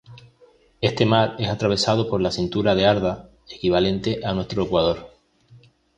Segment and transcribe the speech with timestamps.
[0.81, 5.11] Este mar es atravesado por la Cintura de Arda, equivalente a nuestro Ecuador.